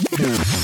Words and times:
Yeah. 0.00 0.57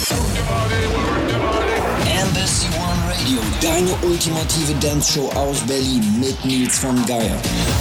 Ultimative 4.02 4.74
Dance-Show 4.80 5.30
aus 5.34 5.58
Berlin 5.66 6.02
mit 6.20 6.44
Nils 6.44 6.78
von 6.78 6.94
Geier. 7.06 7.36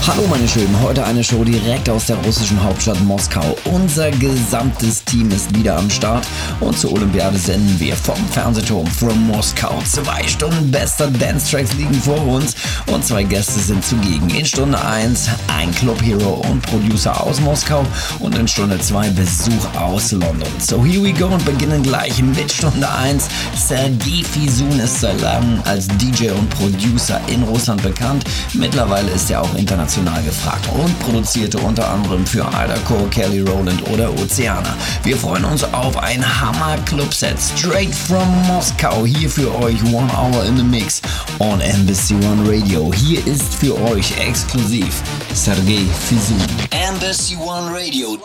Hallo 0.05 0.23
meine 0.29 0.47
Schönen, 0.47 0.79
heute 0.81 1.03
eine 1.05 1.23
Show 1.23 1.43
direkt 1.43 1.89
aus 1.89 2.07
der 2.07 2.17
russischen 2.17 2.61
Hauptstadt 2.63 2.99
Moskau. 3.01 3.55
Unser 3.65 4.11
gesamtes 4.11 5.03
Team 5.03 5.31
ist 5.31 5.55
wieder 5.57 5.77
am 5.77 5.89
Start 5.89 6.25
und 6.59 6.77
zur 6.77 6.93
Olympiade 6.93 7.37
senden 7.37 7.79
wir 7.79 7.95
vom 7.95 8.17
Fernsehturm 8.31 8.87
from 8.87 9.27
Moskau. 9.27 9.81
Zwei 9.85 10.27
Stunden 10.27 10.71
bester 10.71 11.07
Dance-Tracks 11.07 11.73
liegen 11.73 11.93
vor 11.93 12.25
uns 12.27 12.55
und 12.87 13.05
zwei 13.05 13.23
Gäste 13.23 13.59
sind 13.59 13.85
zugegen. 13.85 14.29
In 14.29 14.45
Stunde 14.45 14.79
1 14.79 15.29
ein 15.47 15.71
Club-Hero 15.75 16.43
und 16.49 16.61
Producer 16.63 17.19
aus 17.21 17.39
Moskau 17.39 17.85
und 18.19 18.37
in 18.37 18.47
Stunde 18.47 18.79
2 18.79 19.09
Besuch 19.11 19.75
aus 19.79 20.11
London. 20.11 20.47
So 20.59 20.83
here 20.83 21.03
we 21.03 21.13
go 21.13 21.27
und 21.27 21.43
beginnen 21.45 21.81
gleich 21.83 22.21
mit 22.21 22.51
Stunde 22.51 22.89
1. 22.89 23.27
Sergei 23.55 24.23
Fisun 24.31 24.79
ist 24.79 25.01
seit 25.01 25.21
langem 25.21 25.61
als 25.65 25.87
DJ 26.03 26.31
und 26.31 26.49
Producer 26.49 27.21
in 27.27 27.43
Russland 27.43 27.81
bekannt. 27.81 28.25
Mittlerweile 28.53 29.09
ist 29.11 29.31
er 29.31 29.41
auch 29.41 29.55
international 29.55 30.21
gefragt 30.23 30.67
und 30.77 30.99
produzierte 30.99 31.57
unter 31.59 31.89
anderem 31.89 32.25
für 32.25 32.41
Ida 32.41 32.75
Kelly 33.09 33.39
Rowland 33.39 33.87
oder 33.89 34.11
Oceana. 34.19 34.75
Wir 35.03 35.15
freuen 35.15 35.45
uns 35.45 35.63
auf 35.63 35.97
ein 35.97 36.21
Hammer 36.41 36.77
Club-Set 36.85 37.37
straight 37.39 37.95
from 37.95 38.27
Moskau. 38.47 39.05
Hier 39.05 39.29
für 39.29 39.55
euch 39.61 39.81
One 39.93 40.11
Hour 40.13 40.43
in 40.43 40.57
the 40.57 40.63
Mix 40.63 41.01
on 41.39 41.61
Embassy 41.61 42.15
One 42.15 42.49
Radio. 42.49 42.91
Hier 42.93 43.25
ist 43.25 43.55
für 43.55 43.79
euch 43.83 44.13
exklusiv 44.19 45.01
Sergei 45.33 45.85
Fizun. 46.09 46.41
Embassy 46.71 47.37
One 47.37 47.71
Radio. 47.73 48.17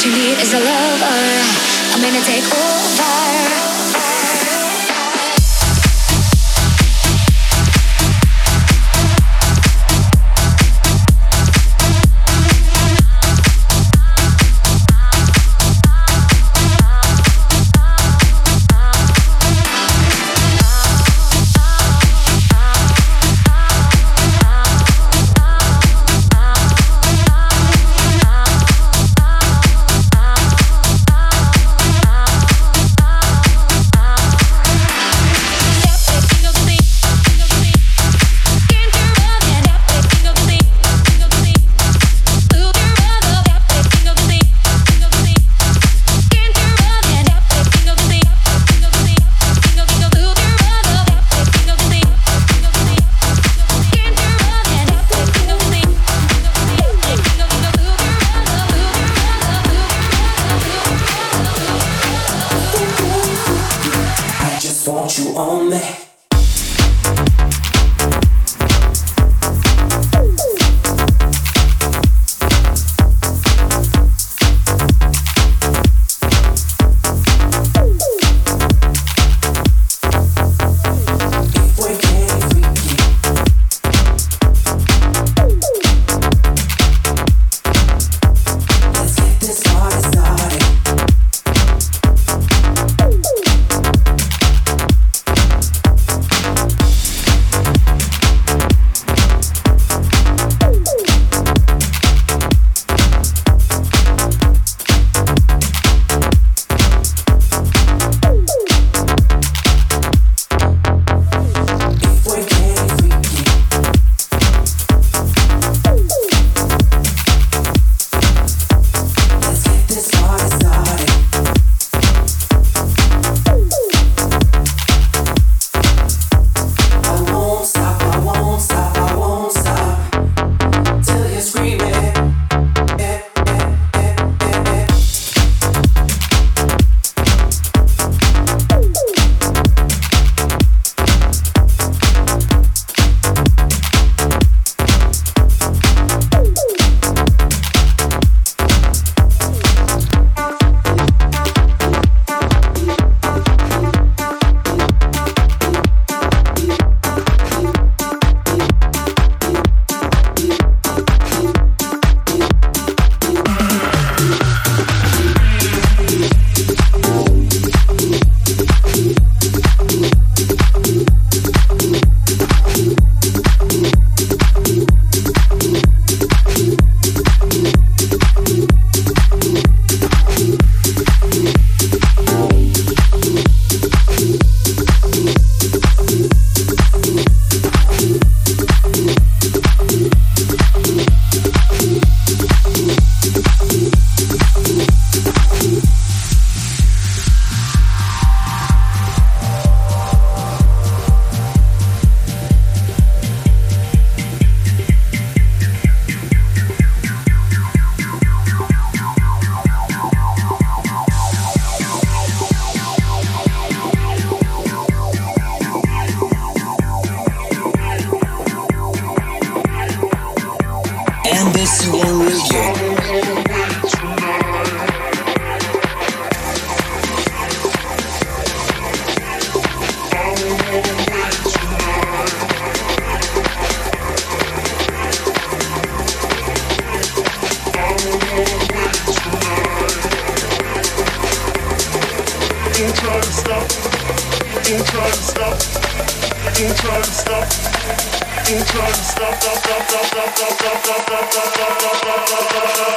What 0.00 0.08
you 0.08 0.16
need 0.16 0.38
is 0.38 0.54
a 0.54 0.58
lover. 0.58 1.92
I'm 1.92 2.00
gonna 2.00 2.24
take 2.24 2.46
over. 2.46 3.69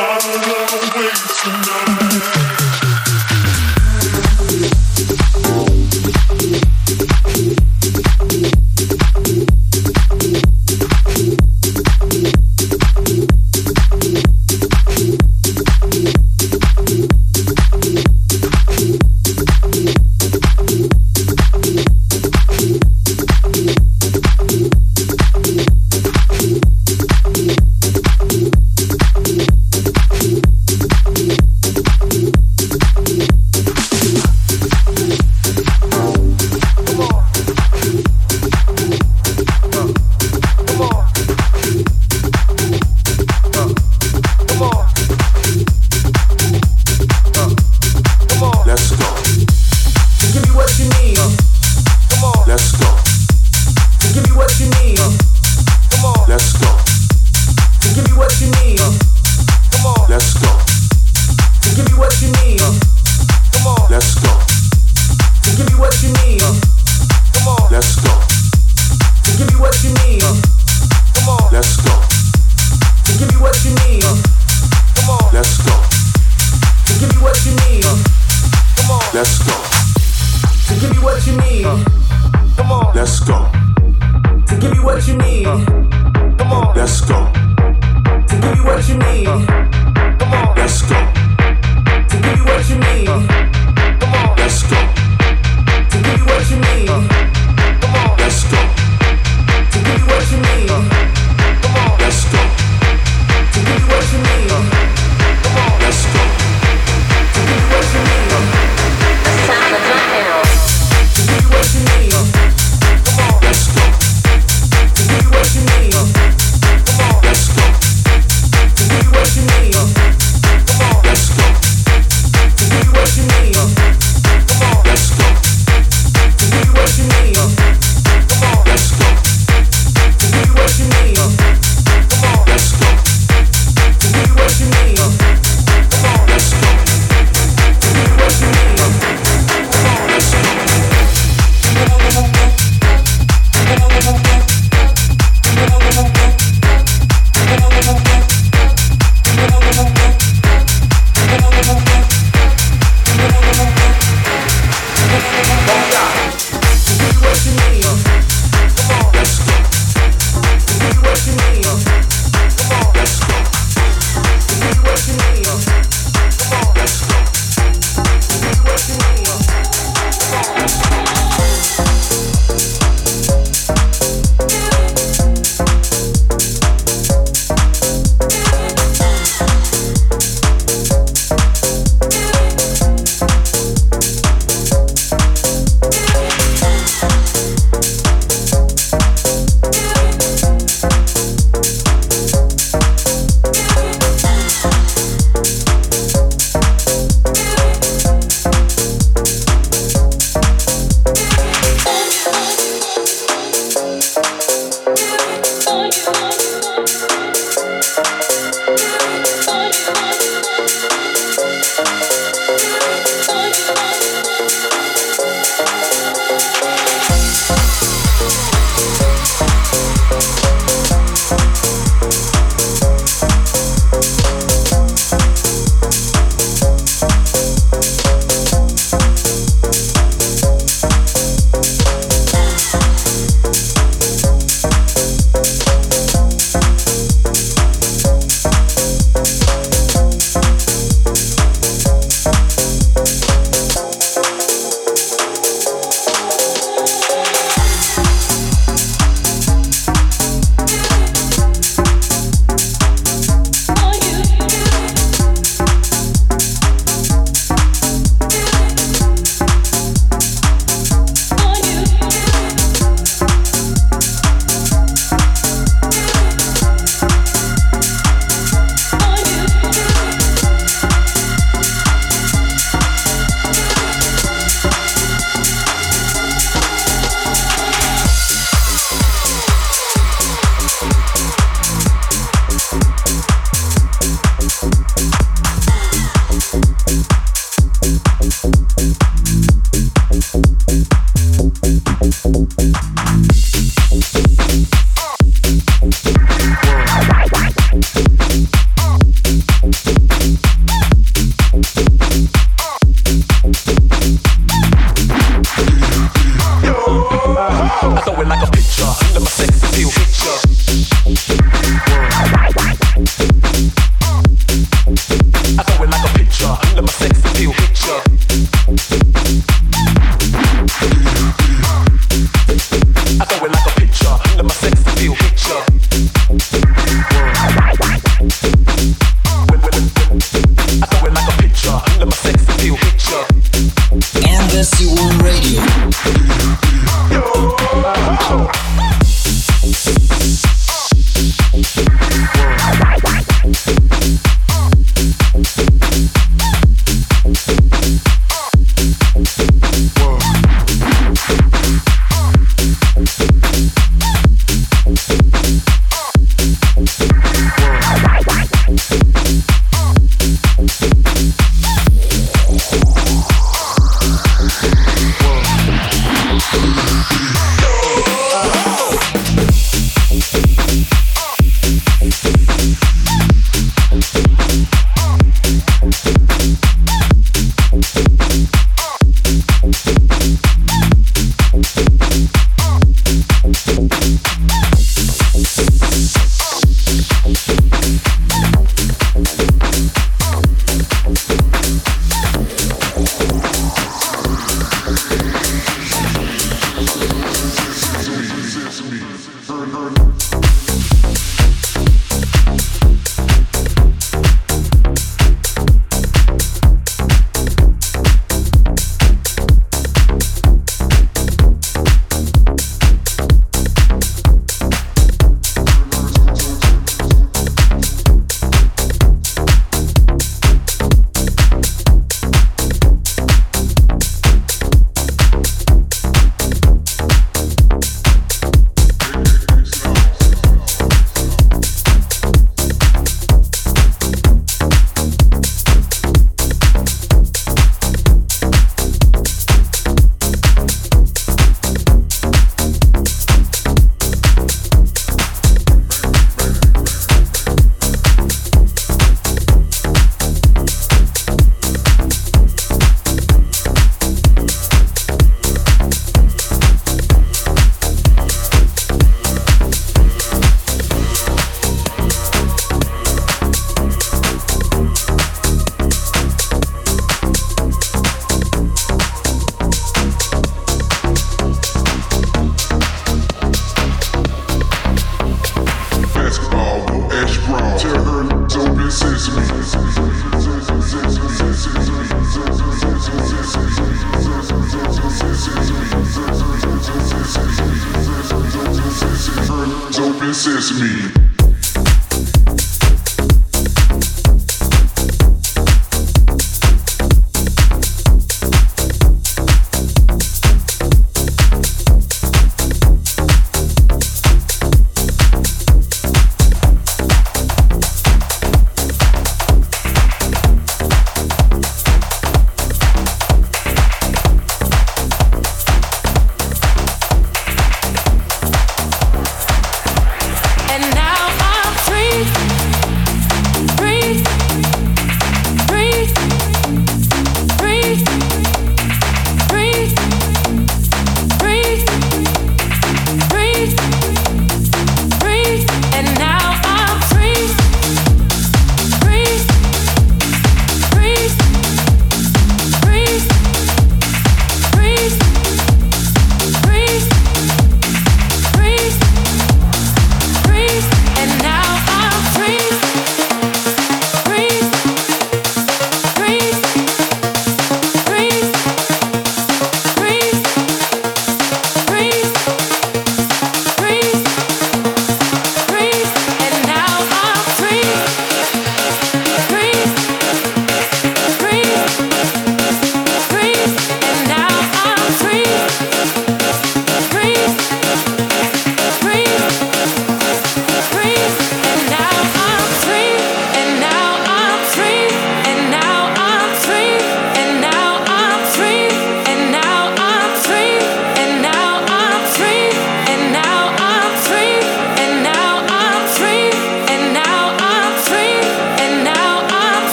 I'm 0.00 0.24
alone 0.24 1.12
tonight. 1.38 2.67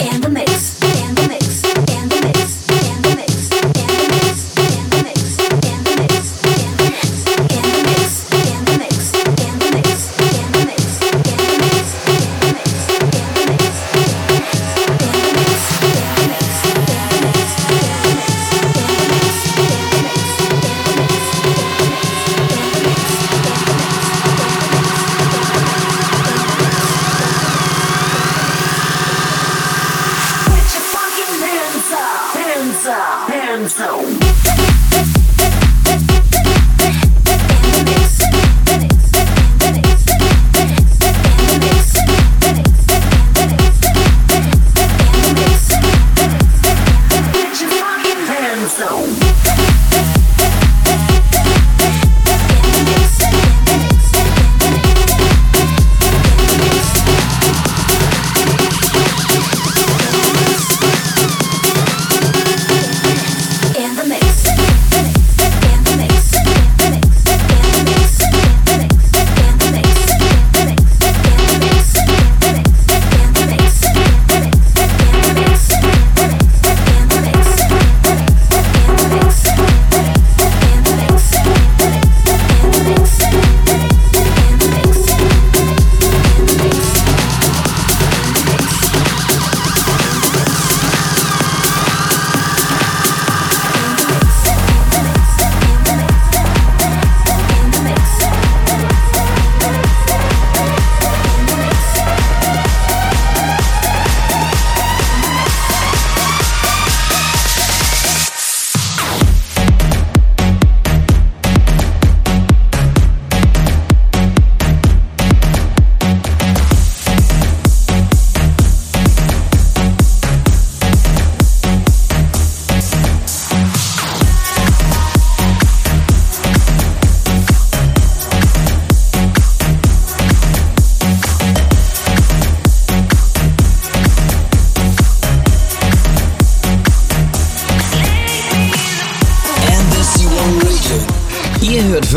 and 0.00 0.22
the 0.22 0.28
mix. 0.28 0.47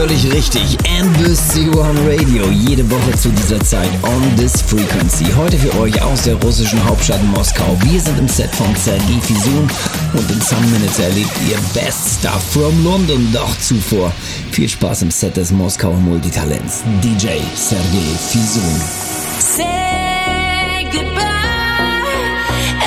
Völlig 0.01 0.33
richtig. 0.33 0.77
NBC 0.85 1.69
One 1.77 1.99
Radio. 2.07 2.49
Jede 2.49 2.89
Woche 2.89 3.11
zu 3.19 3.29
dieser 3.29 3.59
Zeit 3.59 3.91
on 4.01 4.35
this 4.35 4.59
frequency. 4.59 5.25
Heute 5.37 5.59
für 5.59 5.79
euch 5.79 6.01
aus 6.01 6.23
der 6.23 6.33
russischen 6.41 6.83
Hauptstadt 6.85 7.23
Moskau. 7.25 7.77
Wir 7.83 7.99
sind 8.01 8.17
im 8.17 8.27
Set 8.27 8.49
von 8.55 8.75
Sergei 8.75 9.21
Fisun 9.21 9.69
und 10.13 10.31
in 10.31 10.41
some 10.41 10.65
minutes 10.67 10.97
erlebt 10.97 11.29
ihr 11.47 11.57
Best 11.79 12.19
Stuff 12.19 12.41
from 12.51 12.83
London. 12.83 13.31
Doch 13.31 13.55
zuvor 13.59 14.11
viel 14.51 14.67
Spaß 14.67 15.03
im 15.03 15.11
Set 15.11 15.37
des 15.37 15.51
Moskauer 15.51 15.97
Multitalents. 15.97 16.81
DJ 17.03 17.37
Sergei 17.53 18.17
Fisun. 18.27 18.81
Say 19.39 20.89
goodbye 20.91 21.21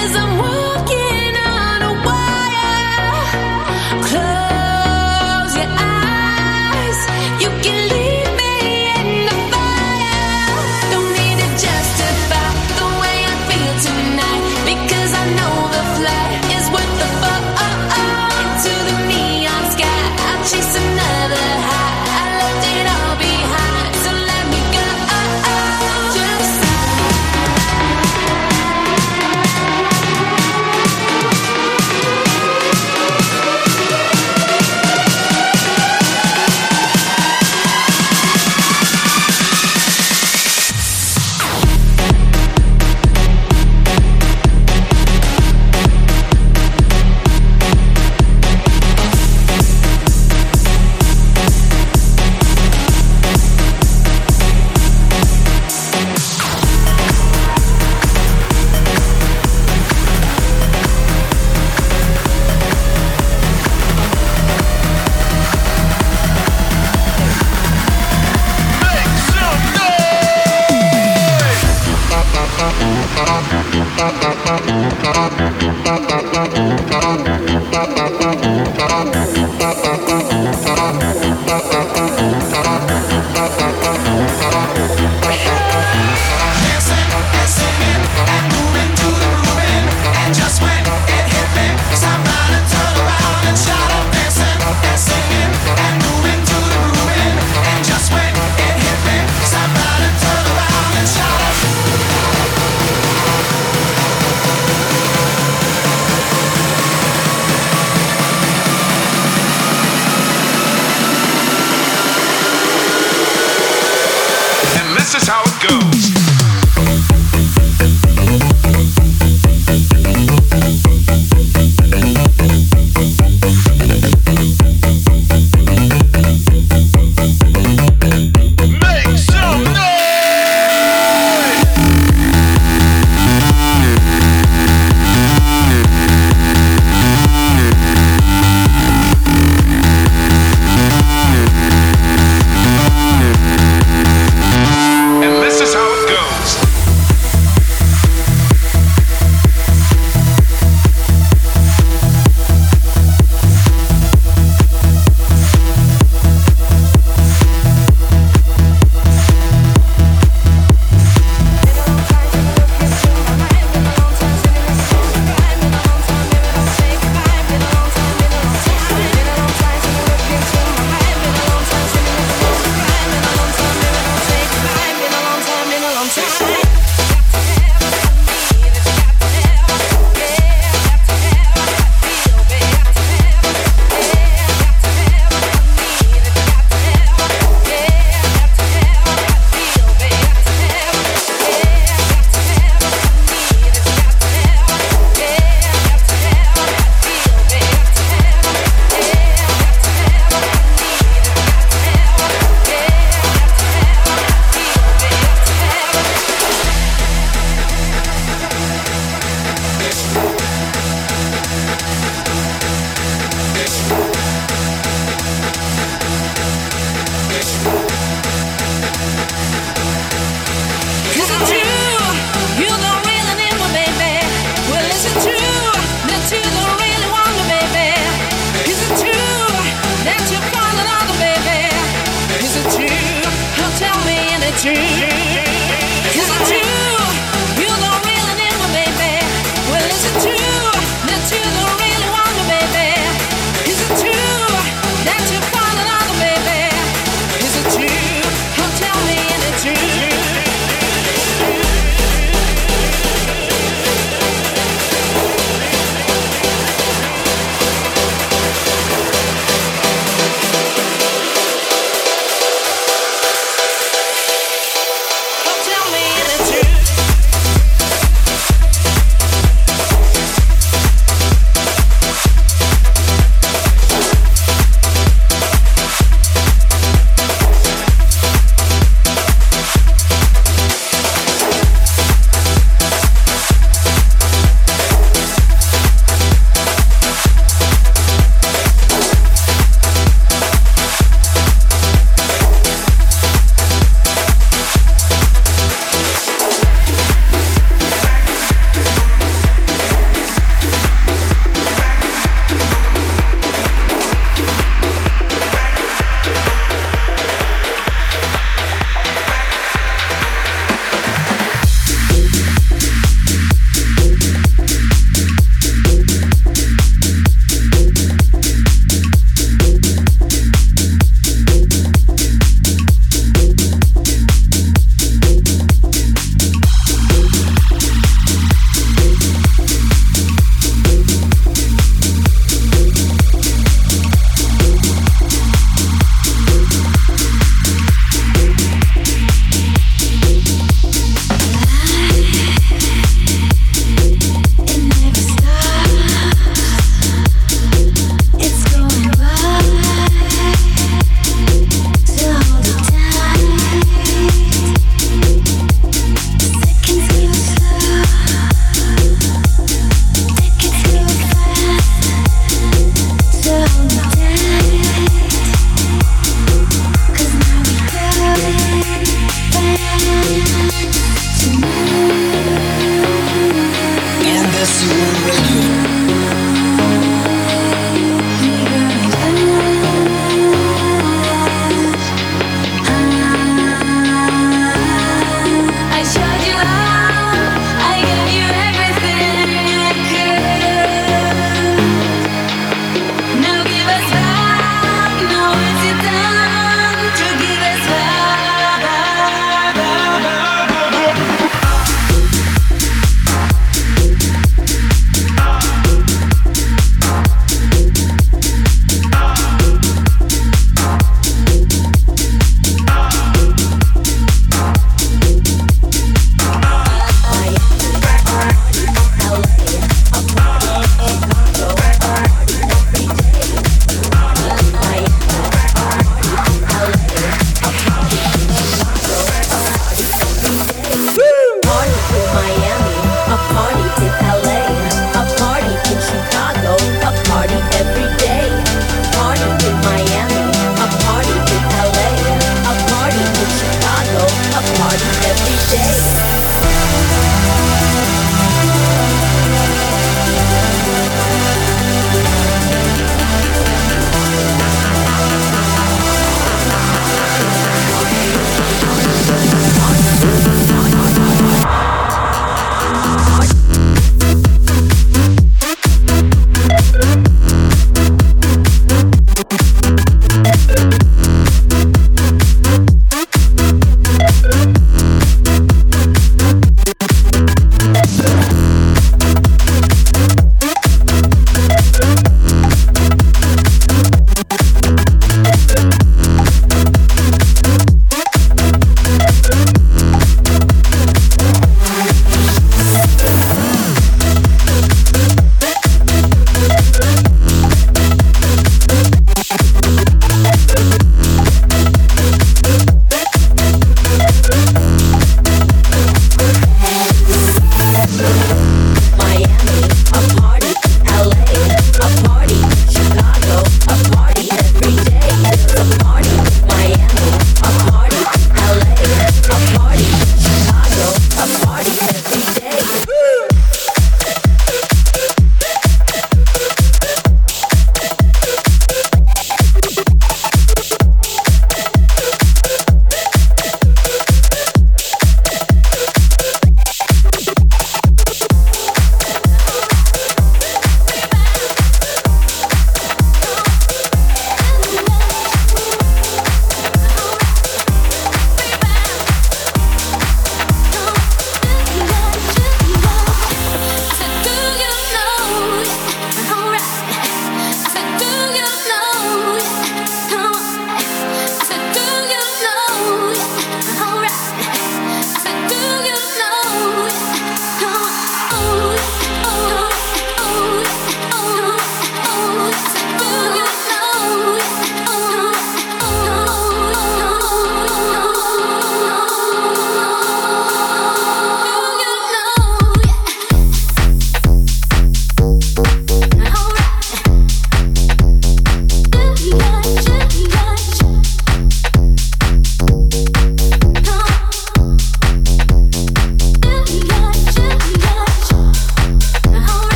as 0.00 0.14
I'm 0.14 0.38
walking 0.38 1.29